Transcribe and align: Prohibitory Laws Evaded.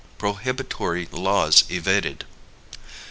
Prohibitory 0.17 1.07
Laws 1.11 1.63
Evaded. 1.69 2.25